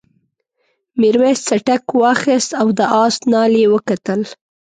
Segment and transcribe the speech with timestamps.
[0.99, 4.21] میرويس څټک واخیست او د آس نال یې وکتل.